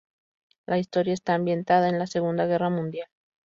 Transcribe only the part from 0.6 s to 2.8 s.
La historia está ambientada en la Segunda Guerra